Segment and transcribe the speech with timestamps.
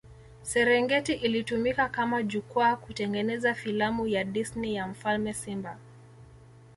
[0.43, 5.77] Serengeti ilitumika kama jukwaa kutengeneza filamu ya Disney ya mfalme simba